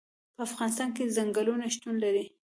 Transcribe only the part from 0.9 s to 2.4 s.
کې ځنګلونه شتون لري.